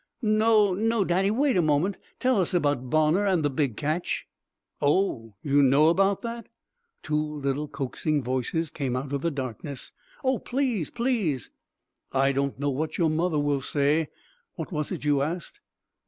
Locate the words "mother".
13.11-13.37